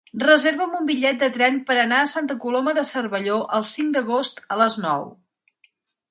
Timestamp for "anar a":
1.81-2.07